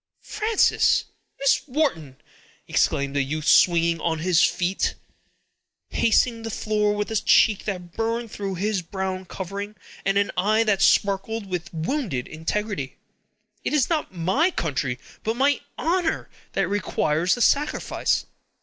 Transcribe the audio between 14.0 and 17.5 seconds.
my country, but my honor, that requires the